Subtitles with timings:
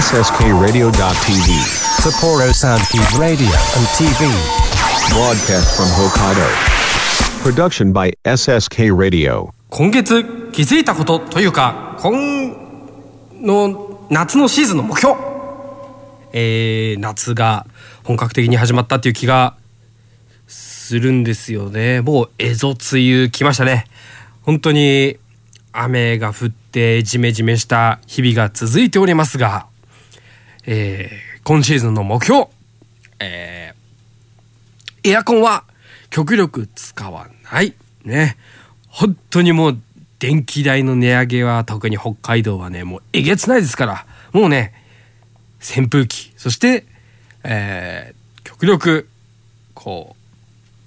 [0.00, 1.60] SSKRadio.tv.
[2.00, 4.32] Sapporo Soundkeep Radio and TV.
[5.12, 6.48] Broadcast from Hokkaido.
[7.42, 9.52] Production by SSK Radio.
[9.68, 12.56] 今月気づいたことというか今
[13.42, 15.16] の夏のシーズンの目標
[16.32, 17.66] えー、夏が
[18.02, 19.54] 本格的に始まったっていう気が
[20.46, 23.84] するんですよねもう蝦夷梅雨来ましたね
[24.44, 25.18] 本当に
[25.72, 29.69] 雨が降ってジメジメした日々が続いておりますが、
[30.72, 32.46] えー、今シーズンの目標、
[33.18, 35.64] えー、エアコンは
[36.10, 37.74] 極力使わない。
[38.04, 38.36] ね。
[38.86, 39.78] 本当にもう
[40.20, 44.06] 電気代の値上げは特に北海道はねもうえげつないですから。
[44.32, 44.72] もうね
[45.60, 46.32] 扇風機。
[46.36, 46.86] そして、
[47.42, 49.08] えー、極力
[49.74, 50.16] こう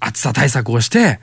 [0.00, 1.20] 暑さ対策をして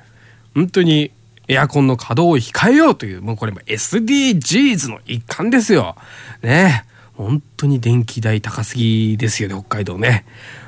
[0.54, 1.10] 本当に
[1.48, 5.96] エアコンの稼働を控えようというもうこれも SDGs の一環ですよ。
[6.44, 6.86] ね
[7.24, 10.26] 本当に電気代高すぎですよね北海道ね。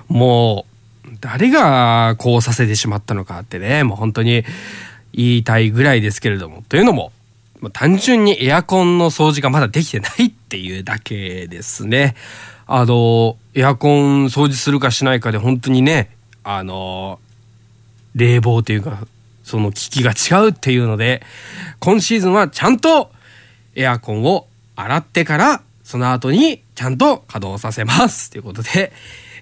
[0.08, 0.66] も
[1.06, 4.44] う誰がこうさせてしまったのかってねもう本当に
[5.14, 7.12] 言いたいぐらいですけれどもというのも
[7.72, 12.16] 単純にエアコンの掃除がまだできてないっていうだけですね。
[12.66, 16.10] あのエアコン掃除するかしないかで本当にね
[16.44, 17.20] あの
[18.16, 19.06] 冷房というか
[19.44, 21.24] その機器が違うっていうので
[21.80, 23.12] 今シーズンはちゃんと
[23.76, 25.62] エアコンを洗ってから
[25.94, 28.32] その後にちゃんと稼働させます。
[28.32, 28.92] ということで、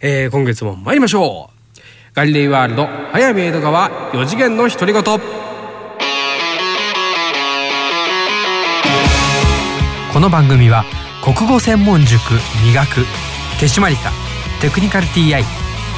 [0.02, 1.80] えー、今月も参りましょう。
[2.14, 5.02] ガリレイワールド早見江戸川4次元の独り言。
[10.12, 10.84] この番組は
[11.24, 12.20] 国語専門塾
[12.66, 13.06] 磨く
[13.58, 14.12] 手締まりか
[14.60, 15.46] テクニカル TI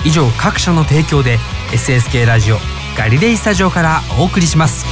[0.06, 1.40] 以上各社の提供で
[1.72, 2.58] SSK ラジオ
[2.96, 4.86] ガリレイスタジオからお送りします。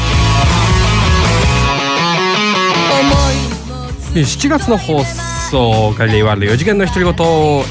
[4.15, 7.13] 7月の放送ガリレイワールド4次元の独り言、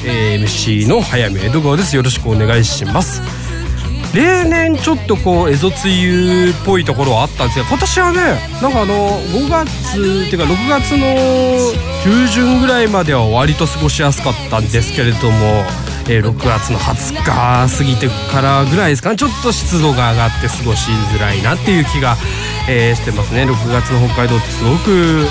[0.05, 1.97] えー、MC の早見江戸川です。
[1.97, 3.23] よろしくお願いします。
[4.15, 8.19] 例年ちょっとこう蝦夷梅雨っぽいところはあったんですが今年はね
[8.61, 11.07] なんかあの5月っていうか6月の
[12.03, 15.65] 中旬ぐらいまでは割と過ごしやすかったんですけれども、
[16.09, 19.17] えー、6月の20日過ぎてからぐらいですかね。
[19.17, 22.17] ちょっと湿度が上がって過ごしづらいなっていう気が、
[22.69, 23.45] えー、してますね。
[23.45, 25.29] 6月の北海道ってすごく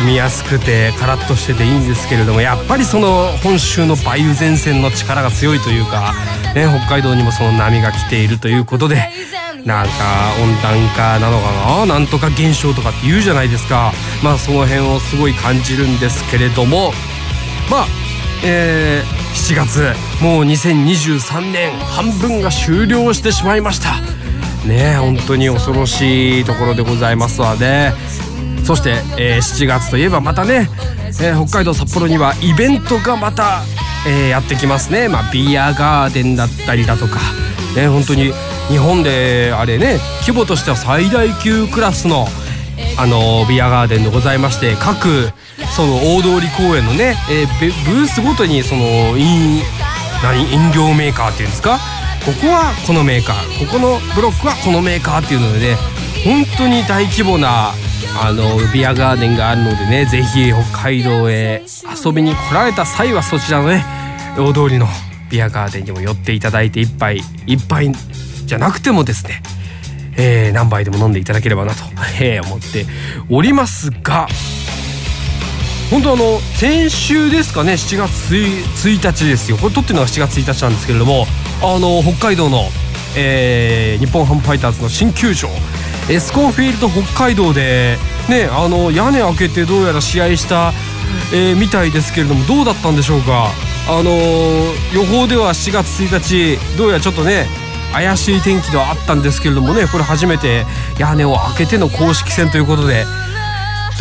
[0.00, 6.14] 住みやすくてカラッとしてていいんですけれどもやっぱりその本州の梅雨前線の力が強いというか、
[6.54, 9.10] ね、北海道にもその波が来ているということで
[9.66, 9.90] なんか
[10.42, 11.86] 温暖化なのかな？
[11.86, 13.92] なんとか現象とかって言うじゃないですか。
[14.24, 16.92] まあその辺をすごい感じるんですけれども。
[17.70, 17.86] まあ
[18.42, 24.00] えー、7月もう2023年半分が終了してしまいました。
[24.66, 27.92] ね本当に恐ろしいところでございますわね。
[28.70, 30.68] そして、えー、7月といえばまたね、
[31.20, 33.62] えー、北海道札幌にはイベントがまた、
[34.06, 37.16] えー、やってきますね、まあ、ビアガーデンだったりだとか、
[37.74, 38.32] ね、本当に
[38.68, 42.26] 日本であれね規模としては最大級クラスの
[42.96, 45.32] あのビアガーデンでございまして各
[45.74, 49.60] その大通公園のね、えー、ブースごとにその飲
[50.22, 51.80] 何飲料メーカーっていうんですか？
[52.24, 53.66] ここはこのメーカー。
[53.66, 55.76] ここのブロックはこのメーカーっていうのでね
[56.24, 57.72] 本当に大規模な
[58.22, 61.62] あのビアガーデンがあるのでね是非北海道へ
[62.04, 63.84] 遊びに来られた際はそちらのね
[64.38, 64.86] 大通りの
[65.30, 67.92] ビアガーデンにも寄っていただいて一杯一杯
[68.44, 69.42] じゃなくてもですね、
[70.16, 71.84] えー、何杯でも飲んでいただければなと、
[72.20, 72.86] えー、思って
[73.30, 74.26] おりますが
[75.90, 79.56] 本当あの先週ですかね7月 1, 日ですよ。
[79.56, 81.26] これ撮ってるのが7月1日なんですけれども
[81.62, 82.68] あの北海道の、
[83.16, 85.48] えー、日本ハムファイターズの新球場
[86.10, 87.96] エスコンフィールド北海道で、
[88.28, 90.72] ね、あの屋根開けてどうやら試合した、
[91.32, 93.50] えー、みたいですけれどもどうだったんでしょうか、
[93.88, 97.46] あのー、予報では7月1日どうやらちょっとね
[97.92, 100.64] 怪しい天気ではあったんですけれどもねこれ初めて
[100.98, 103.04] 屋根を開けての公式戦ということで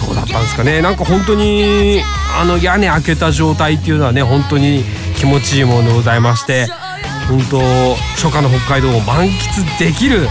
[0.03, 0.81] どうだったんですかね？
[0.81, 2.01] なんか本当に
[2.39, 4.83] あの屋根開けた状態っていうのはね本当に
[5.15, 6.67] 気持ちいいものでございまして
[7.27, 7.59] 本当
[8.15, 10.27] 初夏の北海道を満喫できる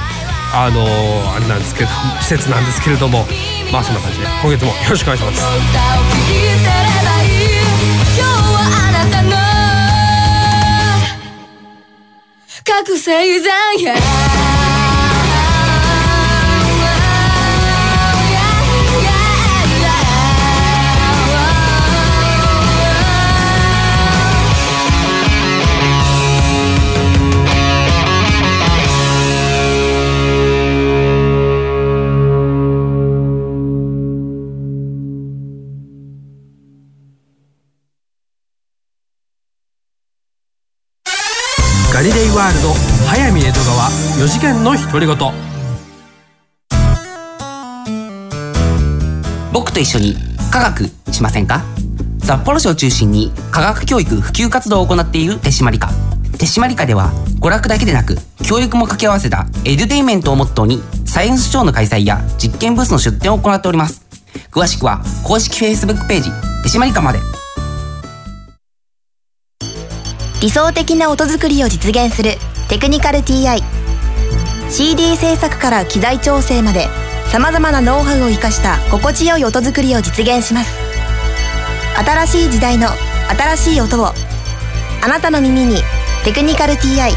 [0.52, 1.90] あのー、あれなんですけど
[2.20, 3.26] 施設なんですけれども
[3.72, 5.42] まあそんな感じで今月もよろしくお願いします。
[12.64, 14.47] 覚醒剤
[43.18, 45.16] 早見江戸川4次元の独り言。
[49.52, 50.14] 僕と一緒に
[50.52, 51.64] 科学しませんか？
[52.22, 55.88] 札幌市を中心に科学教育普及活動を行っている手締まり課。
[56.38, 57.10] 手締まり課では
[57.40, 58.16] 娯楽だけでなく
[58.46, 64.06] 教育も掛け合わせたエデュテインメントをモットーにサイエンスショーの開催や実験ブースの出展を行っております。
[64.52, 66.30] 詳しくは公式 Facebook ページ
[66.62, 67.18] 手締まり課まで。
[70.40, 72.36] 理想的な音作りを実現する
[72.68, 73.62] テクニカル TI
[74.70, 76.86] CD 制作から機材調整まで
[77.32, 80.78] さまざまなノウハウを生かした心地よい音作りを実現します。
[81.98, 82.88] 新しい時代の
[83.28, 84.08] 新しい音を
[85.02, 85.76] あなたの耳に
[86.24, 87.10] 「テクニカル TI」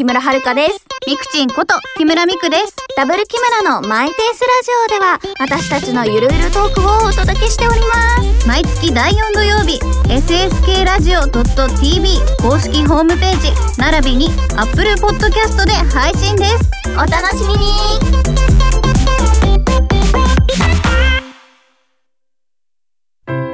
[0.00, 0.86] 木村遥です。
[1.06, 2.74] ミクチンこと木村ミクです。
[2.96, 8.48] ダブル木村のマイペースラジオでは私たちのゆるゆるトークをお届けしております。
[8.48, 16.70] 毎月第4土曜日、ssk ラジオ .tv 公式ホームページ並びに Apple Podcast で配信です。
[16.94, 17.60] お楽しみに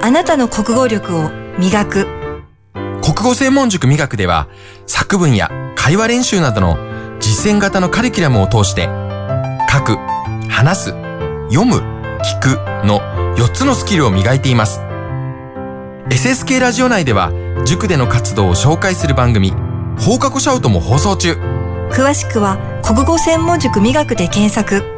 [0.00, 1.28] あなたの国語力を
[1.58, 2.06] 磨く
[3.02, 4.46] 国語専門塾磨くでは
[4.86, 6.76] 作文や会話練習などの
[7.20, 8.88] 実践型のカリキュラムを通して
[9.70, 9.96] 書く、
[10.48, 10.90] 話す、
[11.48, 11.76] 読む、
[12.24, 12.98] 聞くの
[13.36, 14.80] 4つのスキルを磨いています。
[16.08, 17.30] SSK ラジオ内では
[17.64, 19.52] 塾での活動を紹介する番組
[19.96, 21.34] 放課後シャウトも放送中。
[21.92, 24.95] 詳しくは国語専門塾磨くで検索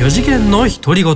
[0.00, 1.12] 4次元の独り言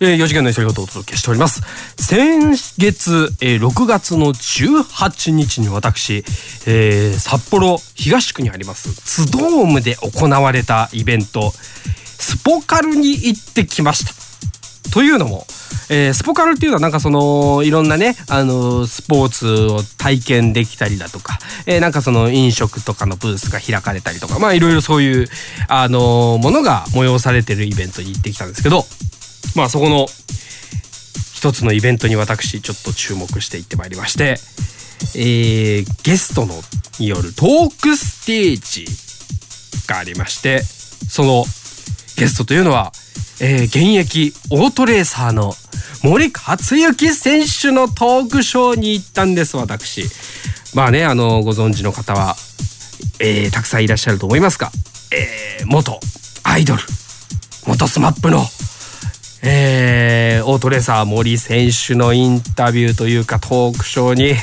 [0.00, 1.60] えー、4次元の独り言をお届けしております。
[2.02, 6.24] 先月、えー6月の18日に私、
[6.66, 14.14] えー札幌東区にありますツドームで行われたイベント、スポカルに行ってきました。
[14.92, 15.46] というのも、
[15.88, 25.26] えースポカルっていうのはなんかそのいろんなね、あのスポーツを体験できたりだとか、えーなんかその飲食とかのブースが開かれたりとかまあいろいろそういう
[25.68, 28.84] あのものが催されてるイベントに行ってきたんですけど
[29.56, 30.06] まあそこの
[31.34, 34.36] 一つのイベントに私ちょっと注目していってまいりまして、
[35.16, 36.54] えーゲストの
[36.98, 38.86] によるトークステージ
[39.86, 41.44] がありましてその
[42.16, 42.92] ゲストというのは、
[43.40, 45.54] えー現役オートレーサーの
[46.02, 50.04] 森且行選手のトークショーに行ったんです私。
[50.74, 52.36] まあねあのご存知の方は、
[53.18, 54.70] えーたくさんいらっしゃると思いますが、
[55.12, 55.98] えー元
[56.42, 56.82] アイドル
[57.66, 58.44] 元 SMAP の
[59.42, 64.34] えーオートレーサー森選手のインタビューというかトークショーに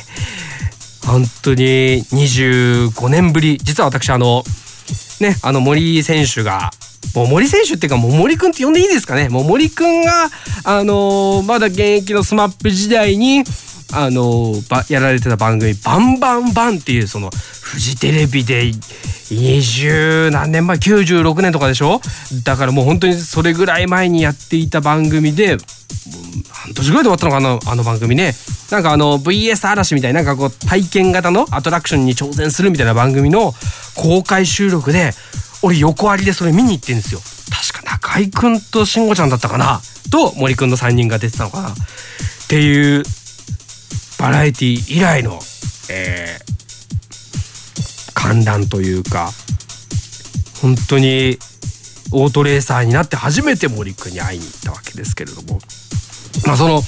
[1.06, 3.58] 本当に25年ぶり。
[3.62, 4.44] 実は私あの
[5.22, 6.72] ねあの森選手が
[7.16, 9.30] 森選手っていうかもう森くんって呼んでいいですかね？
[9.30, 10.30] もう森くんが
[10.64, 13.44] あのーまだ現役のスマップ時代に
[13.94, 17.30] あのばやられてた番組「バンバンバン」っていうその
[17.62, 22.02] フジテレビで20何年前96年とかでしょ？
[22.44, 25.58] だからもう本当にそれぐらい前にやっていた番組で
[26.50, 28.36] 半年ぐらいで終わったのかなあの番組ね。
[28.72, 33.54] なんかあの VS 嵐みたいななんかこう体験型のアトラクションに挑戦するみたいな番組の
[33.96, 35.14] 公開収録で
[35.62, 37.22] 俺横ありでそれ見に行ってんですよ。
[37.72, 39.80] 確か中居くんと慎吾ちゃんだったかな？
[40.12, 41.70] と森くんの3人が出てたのかな？
[41.70, 41.74] っ
[42.50, 43.04] ていう
[44.20, 45.40] バラエティ以来の、
[45.90, 46.48] えー
[48.28, 49.30] 観覧というか
[50.62, 51.38] 本当に
[52.12, 55.60] オートレーサーになって初めて森くんに会いに行ったわけですけれども。
[56.46, 56.82] まあその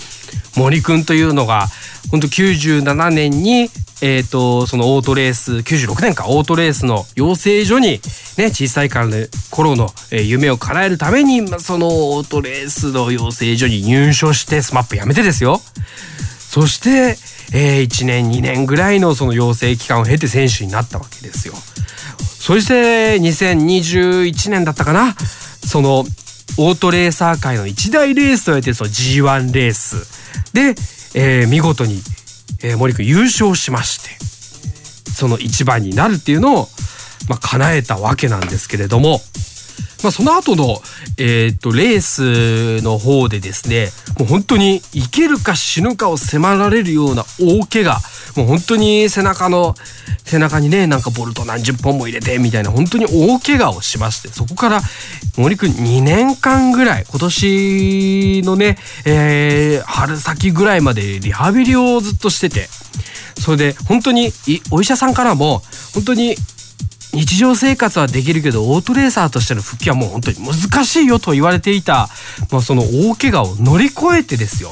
[0.58, 1.68] 森くんというのが
[2.12, 3.70] 本当97年に
[4.02, 8.00] えー、とそのオートレース96年かオートレースの養成所に、
[8.38, 9.18] ね、小さいからの
[9.52, 15.60] 頃の、夢を叶えるためにまあそのオートレースの養成所に入所して SMAP やめてですよ。
[16.50, 17.16] そして、
[17.54, 21.54] えー1年2年ぐらいのその養成期間を経て選手になったわけですよ。
[22.18, 25.16] そして2021年だったかな？
[25.64, 30.54] そのオートレーサー界の一大レースと言われてるその G1 レース。
[30.54, 30.74] で、
[31.14, 32.02] えー見事に
[32.64, 34.10] えー森君優勝しまして
[35.14, 36.68] その一番になるっていうのを、
[37.30, 39.22] まあ、叶えたわけなんですけれども、
[40.04, 40.78] まあ、その後の、
[41.18, 47.98] えー、とレースの方でですねもう本当に生きるか死ぬかを迫られるような大怪我
[48.36, 49.76] もう本当に背中の
[50.24, 54.82] 背中にねなんかボルト何十本も入れてみたいな本当に大怪我をしましてそこから
[55.38, 62.68] 森くん2年間ぐらい今年のね、えー春先ぐらいまでリハビリをずっとしてて
[63.40, 64.32] それで本当に
[64.72, 65.62] お医者さんからも
[65.94, 66.36] 本当に
[67.14, 72.08] 日常生活はできるけどオートレーサーとしての復帰はもう本当に難しいよと言われていた、
[72.52, 74.72] まあ、その大怪我を乗り越えてですよ。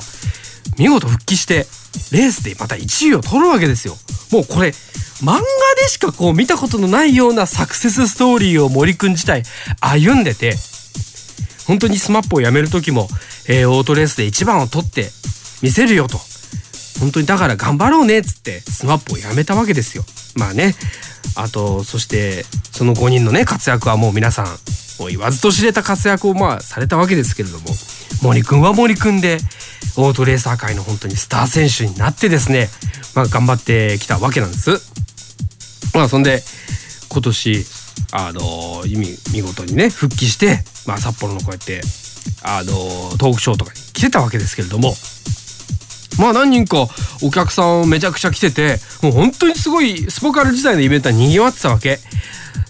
[0.78, 1.66] 見事復帰して
[2.12, 3.96] レースでまた1位を取るわけですよ。
[4.32, 4.70] もうこれ
[5.24, 5.42] 漫画
[5.82, 9.42] でしかこう見たことのないようなサクセスストーリーを森くん自体
[9.82, 10.54] 歩んでて
[11.66, 13.08] 本当に SMAP をやめる時も、
[13.50, 15.10] えーオートレースで1番を取って
[15.62, 16.20] 見せるよと。
[17.00, 20.04] 本当にだから頑張ろうねっつって SMAP をやめたわけですよ。
[20.36, 20.76] まあね
[21.36, 24.46] あとそしてその5人のね活躍はもう皆さん
[25.00, 27.66] もう言わずと知れた活躍をまあされたわけですけれども
[28.22, 29.38] 森くんは森くんで
[29.98, 32.70] オートレーサー界の本当にスター選手になってですね、
[33.16, 34.72] まあ、頑張ってきたわけなんです。
[35.94, 36.42] まあそんで
[37.10, 37.66] 今年
[38.12, 41.82] あの見見事にね復帰して、まあ、札幌のこうやって
[42.44, 42.72] あの
[43.18, 44.94] トークショーとかに来てたわけですけれども
[46.20, 46.88] まあ何人か
[47.24, 52.00] お客さんめちゃくちゃ来ててもう本当にすごいスポカル時代のイベントは賑わってたわけ。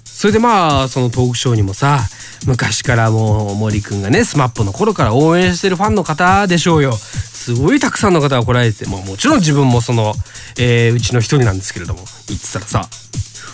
[0.06, 2.00] それでまあそのトークショーにもさ
[2.48, 10.16] 昔からもう森くんがね SMAP の頃から応援してるファンの方でしょうよすごいたくさんの方が来られてて、まあ、もちろん自分もその、
[10.58, 12.00] えーうちの一人なんですけれども
[12.30, 12.90] 言ってたらさ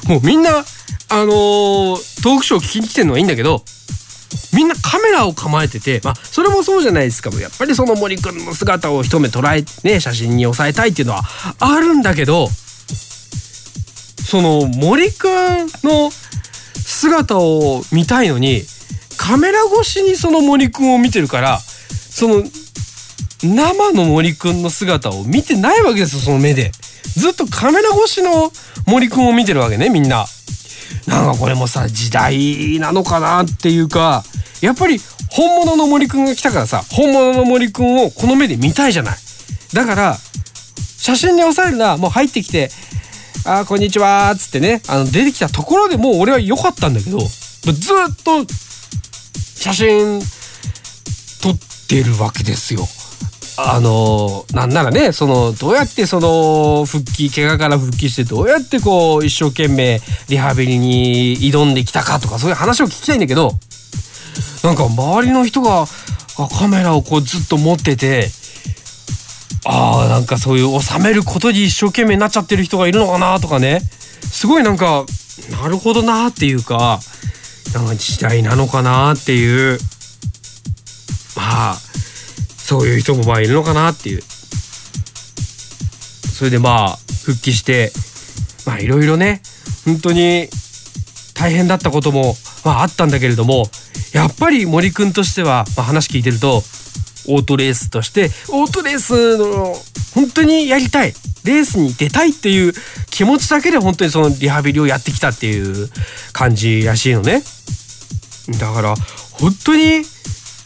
[0.08, 0.62] もうみんなあ
[1.26, 3.62] のートークショー聞きに来てるのはいいんだけど
[4.54, 7.30] みんなカメラを構えてて、まあ、それもそうじゃないですか。
[7.40, 11.24] やっぱりその森くんの姿を一目捉えね写真に収めたいっていうのは
[11.60, 12.48] あるんだけど
[14.26, 18.62] その森くんの姿を見たいのに
[19.18, 22.44] カメラ越しにその森くんを見てるからその
[23.44, 26.72] 生の森くんの姿を見てないわけですよその目で。
[27.16, 28.52] ずっとカメラ越しの
[28.88, 30.26] 森くんを見てるわけねみんな。
[31.08, 34.24] なんかこれもさ時代なのかなっていうか
[34.62, 39.18] やっぱり本物の森くんが来たからさ本物の森くんをこの目で見たいじゃない
[39.74, 40.18] だから
[40.98, 42.70] 写真に収めるなもう入ってきて
[43.46, 47.28] 「あーこんにちは」っつってねあの出てきたところでもう俺は良かったんだけどず
[47.74, 47.74] っ
[48.24, 48.46] と
[49.56, 50.22] 写真
[51.42, 51.58] 撮っ
[51.90, 52.88] てるわけですよ。
[53.58, 63.52] あのなんならねそのどうやってその復帰怪我から復帰してどうやってこう一生懸命リハビリに挑んできたかとかそういう話を聞きたいんだけど
[64.64, 65.86] なんか周りの人が
[66.60, 68.30] カメラをこうずっと持ってて
[69.66, 73.82] あーなんかそういう収めることに一生懸命になっちゃってる人がいるのかなとかね。
[74.24, 75.06] すごいなんか
[75.52, 77.00] なるほどなっていうか
[77.74, 79.80] なんか時代なのかなっていう。
[81.36, 81.78] まあ
[82.64, 84.22] そういう人もまあいるのかなっていう。
[86.34, 87.92] それでまあ復帰して
[88.66, 89.42] まあいろいろね
[89.86, 90.50] 本当に
[91.36, 93.66] 大変だったことも、まあ、あったんだけれども
[94.14, 96.64] やっぱり森くんとしては、まあ、話聞いてると
[97.28, 99.74] オートレースとしてオートレースの
[100.16, 101.14] 本当にやりたい。
[101.44, 102.74] レースに出たいっていう
[103.10, 105.90] 気持ちだけで本当にそのリハビリをやってきたっていう
[106.32, 107.44] 感じらしいのね。
[108.60, 108.96] だから
[109.32, 110.04] 本当に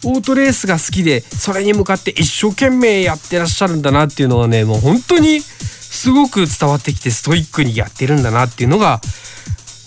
[0.04, 9.00] オートレースが好きでそれに向かって一生懸命やってらっしゃるんだなっていうのはねもう本当にすごく伝わってきてストイックにやってるんだなっていうのが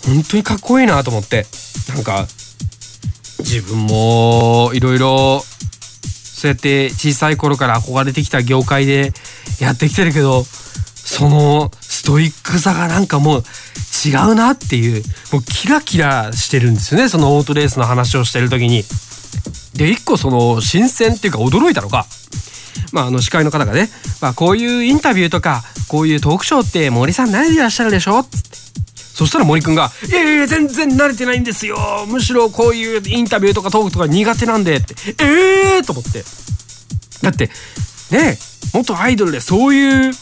[0.04, 1.46] 本当にかっこいいなと思って
[1.94, 2.26] なんか
[3.38, 9.12] 自分もいろいろそうやって小さい頃から憧れてきた業界で
[9.60, 13.42] やってきてるけどそのストイックさがなんかもう
[14.04, 15.02] 違うなっていう
[15.32, 18.84] もうキラキラしてるんですよねそのオートレースの話をしてる時に。
[19.74, 22.06] で一個その新鮮っていうか驚いたのが、
[22.92, 23.88] まあ、あの司会の方がね、
[24.20, 28.18] まあ、こういうインタビューとかこういうトークショーって森さん慣れてらっしゃるでしょ？
[28.18, 28.56] っつって
[29.14, 31.76] そしたら森くんが「いやいや全然慣れてないんですよ。
[32.08, 36.24] むしろこういうインタビューとかトークとか苦手なんで」って「ええー!」と思って。
[37.22, 37.50] だって
[38.10, 38.38] ね
[38.74, 40.12] 元アイドルでそういう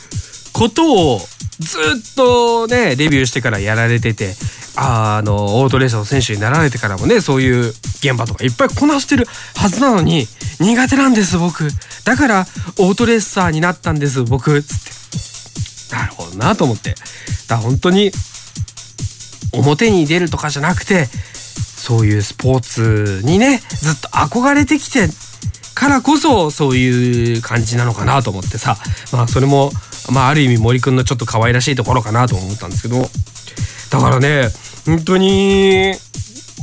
[0.53, 1.21] ことを
[1.61, 4.35] ずっとねデビューしてからやられてて
[4.83, 10.27] ああのオートレースの選手になられてからもねそういう現場とかいっぱいこなしてるはずなのに
[10.59, 11.69] 苦手なんです僕。
[12.05, 12.47] だから
[12.79, 14.63] オートレーサーになったんです僕。
[14.63, 15.97] つって。
[15.97, 16.91] なるほどなと思って。
[16.91, 17.05] だか
[17.57, 18.11] ら本当に
[19.53, 25.09] 表に出るとかじゃなくてそういうスポーツにねずっと憧れてきて
[25.75, 28.57] からこそそういう感じなのかなと思って。
[28.57, 28.79] さ
[29.13, 29.73] まあそれも
[30.11, 33.11] まあある意味森くんのちょっと可愛らしいところかなと思ったんですけど。
[33.91, 34.49] だからね
[34.87, 35.95] 本当に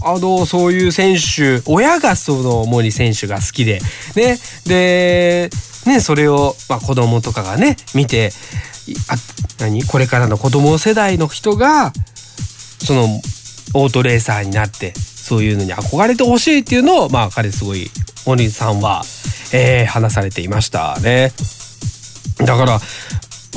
[0.03, 3.79] あのそういう選手親がその森選手が好きで
[4.15, 5.49] ねで
[5.85, 8.31] ねそれを、まあ、子供とかがね見て
[9.09, 9.15] あ
[9.59, 9.83] 何？
[9.83, 11.91] これからの子供世代の人が
[12.79, 13.05] その
[13.73, 17.89] オートレーサーになってそういうのに憧れてほしいっていうのをまあ彼すごい
[18.25, 19.03] 森さんは、
[19.53, 21.31] えー話されていましたね。
[22.39, 22.79] だから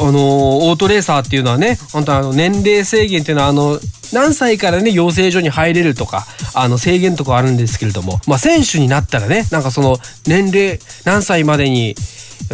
[0.01, 3.79] あのオートレーサーっていうのはね本当あの年齢制限っていうのはあの
[4.13, 11.95] 何歳からね養成所に入れるとかあの制限とかあるんですけれども、まあ、選手になったらねなんかその年齢何歳までに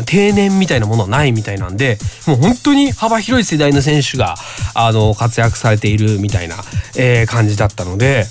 [0.05, 4.35] 定年みたいなものはないみたいなんでもう本当に幅広い世代の選手が
[4.75, 6.57] あの活躍されているみたいな、
[6.99, 8.25] えー感じだったので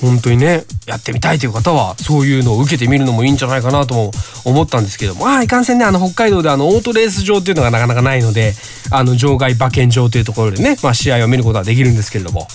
[0.00, 4.10] 本当にねやってみたいという方はそういうのを受けてみるのもいいんじゃないかなとも
[4.44, 8.52] 思ったんですけどもああいかんせんねあの北海道であのオートレース場っていうのがなかなかないので
[8.90, 12.46] あの場外馬券場というところでね、まあ、試合を見ることはできるんですけれども。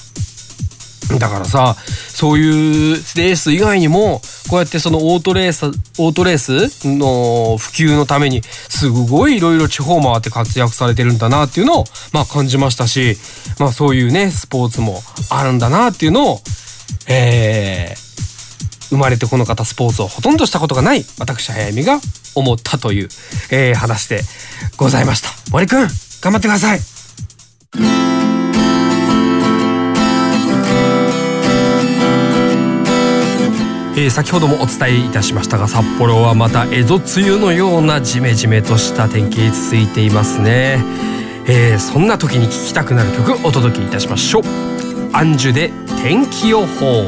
[1.17, 11.83] だからさそういうレース以外にもこうやってそのオートレースオートレースの普及のためにすごいいろいろ地方回って活躍されてるんだなっていうのを
[12.13, 13.17] まあ感じましたし、
[13.59, 15.00] まあ、そういうねスポーツも
[15.31, 16.41] あるんだなっていうのを
[17.08, 18.10] えー
[18.89, 22.00] 生まれてこの方スポーツをほとんどしたことがない私早見が
[22.36, 23.10] 思ったという、
[23.51, 24.22] えー話で
[24.77, 25.29] ございました。
[25.51, 25.88] 森くん
[26.22, 26.79] 頑張ってください。
[33.96, 40.84] えー先ほどもお伝えいたしましたが札幌はまた江戸梅雨のようなジメジメとした天気続いていますね、
[41.48, 44.68] えーそんな時に聴きたくなる曲お届けいたしましょう。
[45.12, 45.72] アンジュで
[46.04, 47.04] 天気予報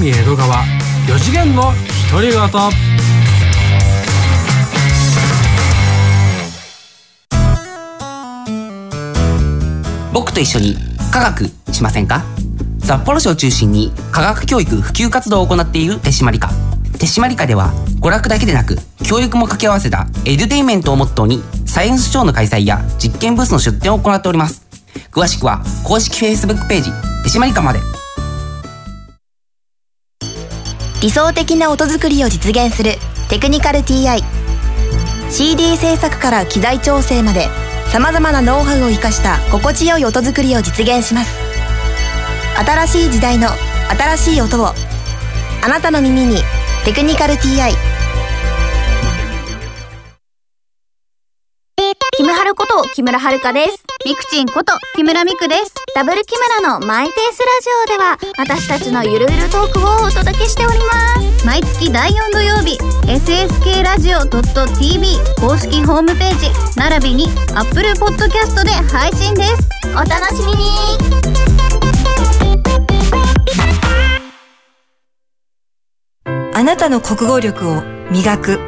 [0.00, 0.64] 江戸川
[1.08, 1.72] 4次元の
[2.10, 2.40] 独り言。
[10.12, 10.76] 僕と一緒に
[11.10, 12.22] 科学しませんか？
[12.84, 16.48] 札幌市を中心に科学教育普及活動を行っている手締まり課。
[16.98, 24.66] 手締まり課では娯楽だけでなく教育も掛け合わせたエデュテインメントをモットーにサイエンスショーの開催や実験ブースの出展を行っております。
[25.10, 26.90] 詳しくは公式 Facebook ページ
[27.24, 27.80] 手締まり課まで。
[31.00, 32.92] 理想的な音作りを実現する
[33.28, 34.20] テクニカル TI
[35.30, 37.46] CD 制作から機材調整まで
[37.92, 41.38] さまざまなノウハウを生かした心地よい音作りを実現します。
[42.58, 43.48] 新しい時代の
[43.88, 44.66] 新しい音を
[45.62, 46.42] あなたの耳に
[46.84, 47.72] 「テクニカル TI」
[52.84, 53.84] キムハル春こと木村遥です。
[54.04, 55.74] みくちんこと木村みくです。
[55.94, 60.84] ダブル木村のマイペースラジオでは私たちのゆるゆるトークをお届けしておりま
[61.40, 61.46] す。
[61.46, 69.68] 毎月第4土曜日、SSK ラジオ .tv 公式ホームページ、並びに Apple Podcast で配信です。
[69.90, 70.68] お楽しみに
[76.54, 78.60] あなたの国語力を磨く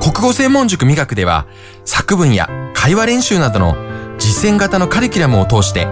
[0.00, 1.46] 国語専門塾磨くでは、
[1.86, 3.76] 作文や会話練習などの
[4.18, 5.88] 実践型のカリキュラムを通して、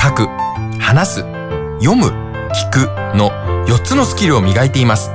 [0.00, 0.28] 書く、
[0.80, 1.20] 話す、
[1.78, 2.06] 読む、
[2.54, 3.28] 聞くの
[3.66, 5.10] 4つのスキルを磨いています。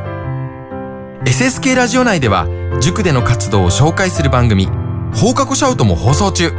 [1.25, 2.45] SSK ラジオ内では、
[2.79, 4.67] 塾での活動を紹介する番組、
[5.15, 6.49] 放課後シャウトも放送中。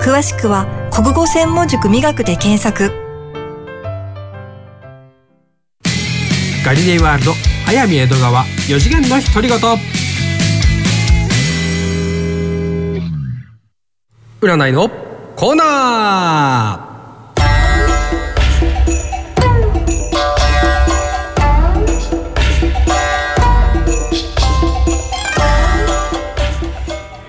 [0.00, 2.90] 詳しくは国語専門塾磨くで検索
[6.64, 7.32] ガリレイワールド
[7.64, 9.60] 早見江戸川4次元の独り言
[14.44, 14.90] 占いの
[15.36, 16.94] コーナー。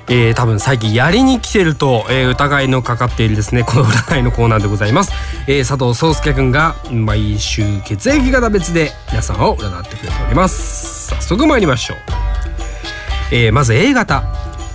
[0.07, 5.11] えー、多分最近やりに来てると、えー疑いのかかっているですねこの占いのコーナーでございます、
[5.47, 11.07] えー佐藤壮介くんが毎週血液型別で皆さんを占ってくれております。
[11.15, 11.97] 早速参りましょう、
[13.31, 14.23] えーまず A 型。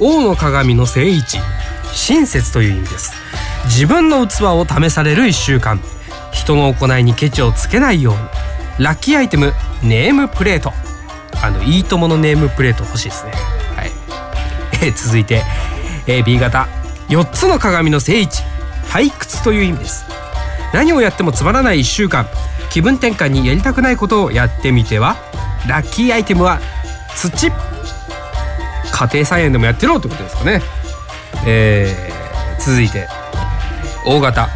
[0.02, 1.38] 王の鏡の正位置。
[1.92, 3.12] 親切という意味です。
[3.64, 5.80] 自分の器を試される1週間。
[6.32, 8.84] 人の行いにケチをつけないように。
[8.84, 10.72] ラッキーアイテムネームプレート。
[11.42, 13.32] あのいいとものネームプレート欲しいですね。
[13.76, 13.90] はい。
[14.82, 15.42] えー続いて、
[16.06, 16.68] えー B 型。
[17.08, 18.38] 4つの鏡の正位置
[18.88, 20.04] 退屈という意味です。
[20.72, 22.26] 何をやってもつまらない1週間。
[22.70, 25.16] 気分転換にやりたくないことをやってみては。
[25.68, 26.60] ラッキーアイテムは
[27.16, 27.50] 土。
[28.92, 30.62] 家庭菜園でもやってろってことですかね。
[31.46, 32.20] えー
[32.60, 33.08] 続いて
[34.04, 34.48] 大型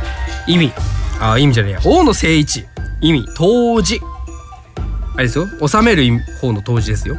[0.47, 0.73] 意味。
[1.20, 1.81] あ意味じゃねえや。
[1.85, 2.66] 王の正位置
[3.01, 4.01] 意味当時。
[5.14, 5.47] あれですよ。
[5.66, 6.05] 収める
[6.40, 7.16] 方の当時ですよ。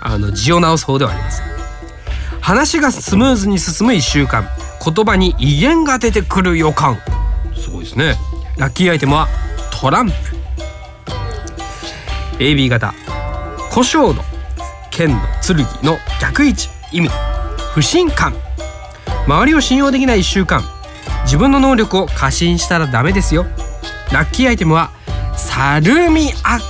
[0.00, 1.46] あの字を直す方ではありません
[2.40, 4.48] 話がスムーズに進む1週間。
[4.84, 6.98] 言葉に威厳が出てくる予感。
[7.56, 8.16] すごいですね。
[8.58, 9.28] ラッキーアイテムは
[9.70, 10.14] トランプ。
[12.38, 12.92] AB 型。
[13.70, 14.22] 胡椒の
[14.90, 17.08] 剣の剣の逆位置意味
[17.74, 18.32] 不信感
[19.26, 20.62] 周りを信用できない1週間。
[21.24, 23.46] 自分の能力を過信したらダメですよ。
[24.12, 24.90] ラッキーアイテムは
[25.36, 26.60] サルミアッ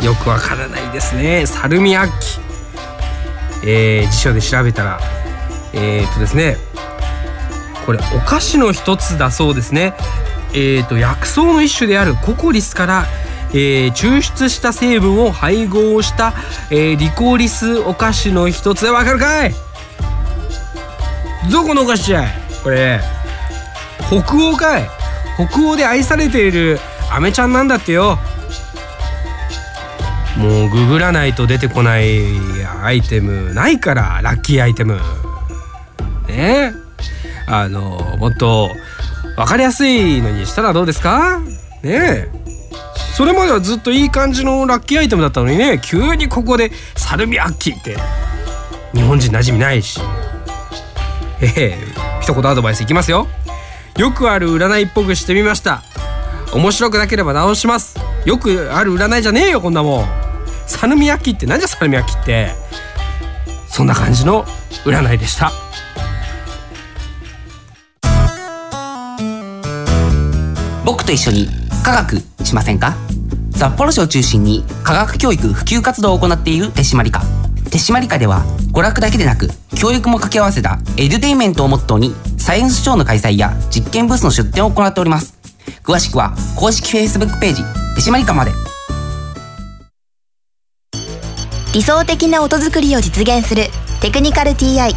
[0.00, 0.06] キ。
[0.06, 1.44] よくわからないですね。
[1.46, 2.40] サルミアッキ。
[3.68, 5.00] えー辞書で調べたら
[5.72, 6.56] えー、っとですね。
[7.84, 9.92] これお菓子の一つだそうですね。
[10.54, 13.04] えー、っと薬草の一種であるココリスから、
[13.52, 16.32] えー抽出した成分を配合した、
[16.70, 19.54] えーリコリスお菓子の一つでわかるかい？
[21.50, 22.28] どこのお菓子じゃい
[22.62, 23.00] これ。
[24.08, 24.88] 北欧かい。
[25.50, 26.78] 北欧で愛されている
[27.10, 28.18] アメちゃんなんだってよ。
[30.36, 32.26] もうググらないと出てこない
[32.82, 35.00] アイテムないからラッキーアイテム。
[36.28, 36.72] ね。
[37.46, 38.70] あのもっと
[39.36, 41.40] 分かりやすいのにしたらどうですか？
[41.82, 42.28] ね。
[42.28, 42.28] え
[43.14, 45.80] それまではずっといい感じのラッキーアイテムだったのにね。
[45.82, 47.96] 急にここでサルミアッキーって
[48.92, 50.00] 日本人馴染みないし。
[51.40, 51.78] ええ
[52.22, 53.28] 一言アドバイスいきますよ。
[53.98, 55.82] よくある占いっぽくしてみました。
[56.54, 57.98] 面白くなければ直します。
[58.24, 60.06] よくある占いじゃねえよこんなもん。
[60.66, 62.50] サルミアッキってなんじゃサルミアッキって。
[63.68, 64.44] そんな感じの
[64.84, 65.52] 占いでした。
[70.84, 71.48] 僕と一緒に
[71.84, 72.96] 科学しませんか？
[73.54, 77.22] 札幌市を中心に科学教育普及活動を行っている手締まり課。
[77.76, 85.36] 手締まり課では娯楽だけでなく教育も掛け合わせたエデュテインメントをモットーにサイエンスショーの開催や実験ブースの出展を行っております。
[85.82, 87.62] 詳しくは公式 Facebook ページ
[87.94, 88.52] 手締まり課まで。
[91.74, 93.64] 理想的な音作りを実現する
[94.00, 94.94] テクニカル TI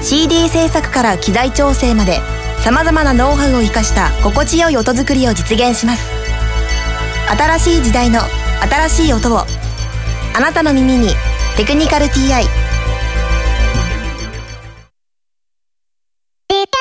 [0.00, 2.20] CD 制作から機材調整まで
[2.60, 6.02] さまざまなノウハウを生かした心地よい音作りを実現します。
[7.36, 8.20] 新しい時代の
[8.62, 11.10] 新しい音をあなたの耳に
[11.56, 12.44] 「テクニカル TI」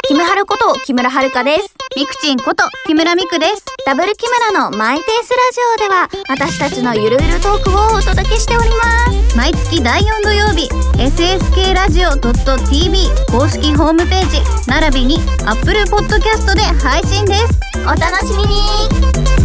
[0.06, 1.74] キムハルこと木村遥です。
[1.96, 3.66] ミクチンこと木村ミクです。
[3.86, 9.38] ダブル木村のマイペースラジオでは私たちのゆるゆるトークをお届けしております。
[9.38, 17.60] 毎月第4土曜日、SSK ラジオ .tv 公式ホームページ、並びに Apple Podcast で配信です。
[17.86, 19.45] お楽しみに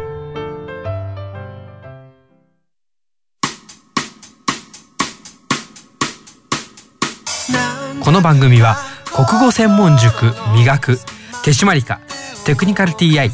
[8.11, 8.75] この番組は
[9.15, 10.97] 国語専門塾磨く
[11.45, 12.01] 手締まりか
[12.45, 13.31] テクニカル TI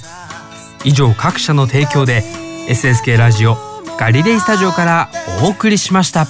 [0.86, 2.22] 以上各社の提供で
[2.70, 3.58] SSK ラジオ
[4.00, 5.10] ガリレイスタジオから
[5.42, 6.26] お送りしました。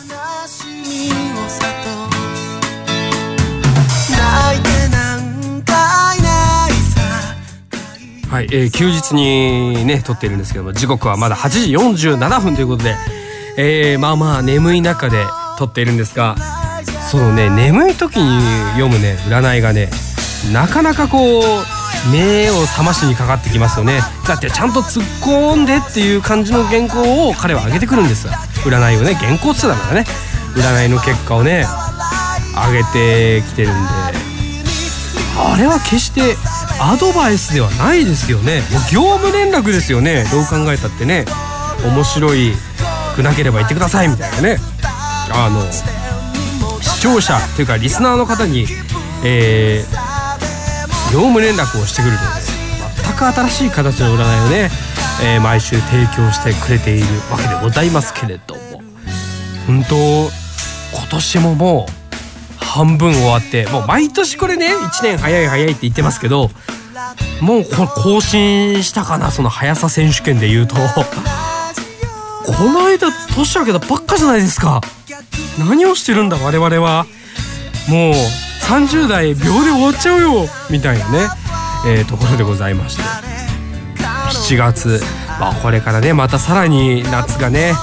[8.29, 12.95] はい、えー休日にね撮っているんですけども時刻はまだ8時47分ということで、
[13.57, 15.25] えーまあまあ眠い中で
[15.59, 16.56] 撮っているんですが
[17.09, 18.41] そのね眠い時に
[18.73, 19.89] 読むね占いがね
[20.51, 21.43] なかなかこう
[22.11, 24.01] 目を覚ましにかかってきますよね。
[24.27, 30.05] だってちゃんと突っ込んでっていう感じの原稿を彼は上げてくるんです占いをね原稿っつってたからね。
[30.53, 31.65] 占いの結果をね
[32.55, 33.77] 上げてきてるんで。
[35.39, 36.35] あれは決して
[36.81, 38.61] アドバイスではないですよね。
[38.71, 40.25] もう業務連絡ですよね。
[40.31, 41.25] どう考えたってね。
[41.85, 42.53] 面白い
[43.15, 44.57] くなければ言ってくださいみたいなね。
[45.31, 45.61] あの
[46.81, 48.65] 視聴者というかリスナーの方に、
[49.23, 50.07] えー
[51.13, 52.29] 業務連絡をしてくるとね
[53.01, 54.69] 全く新しい形の占いをね、
[55.23, 58.81] えー毎週提供してくれているわけでございますけれども。
[59.67, 66.49] 本当今年ももう半分終わってもう毎年これね1年早い早いって言ってますけど
[67.41, 70.75] もうこれ更新したかなその速さ選手権で言うと。
[70.75, 74.79] この間年明けたばっかじゃないですか。
[75.57, 77.05] 何をしてるんだ我々は。
[77.89, 78.13] もう
[78.61, 81.27] 30代秒で終わっちゃうよみたいなね、
[81.87, 83.03] えーところでございまして。
[84.29, 85.01] 7月、
[85.39, 87.73] まあ、これからねまたさらに夏がね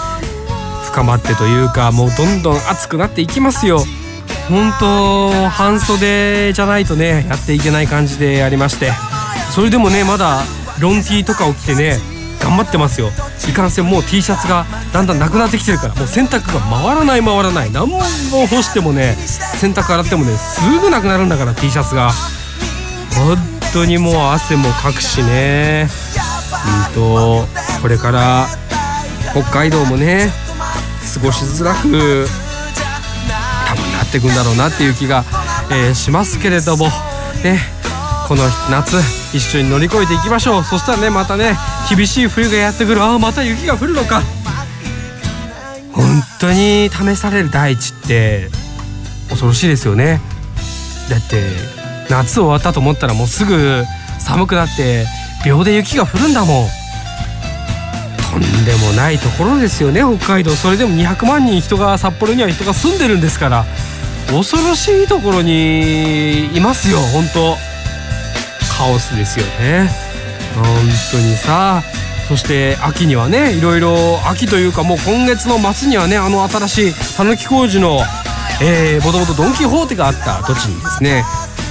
[0.84, 3.82] 深まってというかもうどんどん暑くなっていきますよ。
[4.48, 8.92] 本当半袖じゃないとねやっていけない感じでありまして。
[9.54, 10.42] それでもねまだ
[10.80, 11.98] ロン T とかを着てね
[12.44, 13.10] 頑張ってますよ。
[13.48, 17.72] いかんせんもう T シャツがだんだんなくなってきてるからもう洗濯が回らない回らない。
[17.72, 18.00] 何本
[18.46, 19.16] 干してもね
[19.56, 22.12] 洗濯洗ってもねすぐなくなるんだから T シャツが。
[23.16, 23.38] 本
[23.72, 25.88] 当にもう汗もかくしね。
[26.88, 27.46] うんと
[27.80, 28.46] これから
[29.32, 30.30] 北海道もね
[31.14, 32.28] 過ごしづらく
[33.68, 35.24] 多分なっていくんだろうなっていう気が、
[35.70, 36.88] えーしますけれども
[37.42, 37.83] ね。
[38.26, 38.96] この夏
[39.34, 40.64] 一緒に乗り越えていきましょう。
[40.64, 41.56] そしたらねまたね
[41.94, 43.02] 厳しい冬がやってくる。
[43.02, 44.22] ああまた雪が降るのか。
[45.92, 48.48] 本当に試される大地って
[49.28, 50.20] 恐ろしいですよね。
[51.10, 51.42] だって
[52.08, 53.84] 夏終わったと思ったらもうすぐ
[54.18, 55.06] 寒くなって
[55.44, 56.68] 秒で雪が降るんだもん。
[58.32, 60.50] とんでもないところですよね北海道。
[60.52, 63.66] それでも200万人人が札幌には人が住んでるんですから。
[64.28, 67.73] 恐ろしいところにいますよ本当。
[68.84, 69.88] カオスですよね。
[70.54, 70.64] 本
[71.10, 71.82] 当にさ。
[72.28, 77.98] そして秋にはねいろいろ秋というかもう今月の末にはねあの新しいたぬき工事の
[78.62, 81.24] えー、もともとドン・キホーテがあった土地にですね、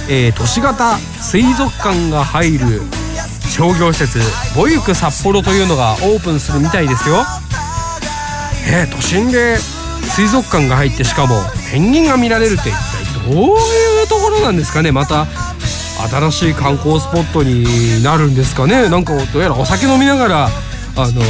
[0.08, 2.82] えー都市型水族館が入る
[3.48, 4.20] 商業施設
[4.56, 7.24] ボユク札幌というのがオープンするみたいですよ。
[8.68, 11.36] えー都心で水族館が入ってしかも
[11.72, 14.92] ペンギンが見られるって一体どういうところなんですかね。
[14.92, 15.26] また
[16.08, 18.88] 新しい観光スポットになるんですかね。
[18.88, 20.50] なんかどうやらお酒飲みながらあ
[21.10, 21.22] の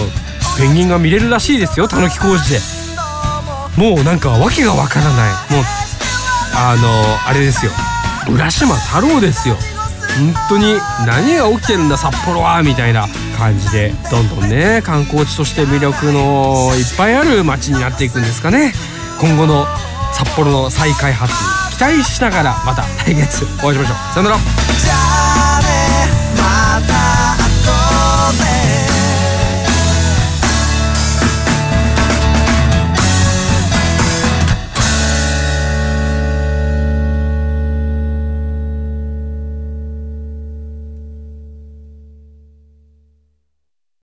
[0.58, 1.88] ペンギンが見れるらしいですよ。
[1.88, 2.60] たぬき工事で。
[3.76, 5.32] もうなんか訳がわからない。
[5.52, 5.64] もう
[6.56, 7.72] あのあれですよ。
[8.30, 9.56] 浦島太郎ですよ。
[10.16, 13.92] 本当に何が起きてるんだ札幌はみたいな感じで。
[14.10, 18.72] どんどんね観光地として魅力のいっぱいある街になっていくんですかね。
[19.20, 19.66] 今後の
[20.14, 21.33] 札幌の再開発
[21.77, 24.14] 期待しながらまた来月お会いしましょう。
[24.14, 24.93] さよなら。